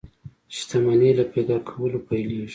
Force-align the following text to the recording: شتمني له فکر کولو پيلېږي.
شتمني 0.55 1.11
له 1.17 1.23
فکر 1.33 1.57
کولو 1.69 1.99
پيلېږي. 2.07 2.49